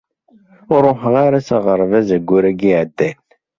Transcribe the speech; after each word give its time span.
Ur 0.73 0.81
ruḥeɣ 0.87 1.15
ara 1.25 1.39
s 1.47 1.49
aɣerbaz 1.57 2.09
ayyur-ayi 2.17 2.67
iɛeddan. 2.69 3.19